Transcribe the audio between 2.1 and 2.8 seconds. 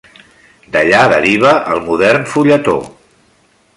fulletó.